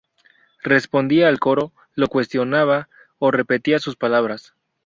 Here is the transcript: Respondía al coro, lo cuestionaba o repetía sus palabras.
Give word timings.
Respondía 0.63 1.27
al 1.27 1.37
coro, 1.37 1.73
lo 1.93 2.07
cuestionaba 2.07 2.89
o 3.19 3.29
repetía 3.29 3.77
sus 3.77 3.95
palabras. 3.95 4.55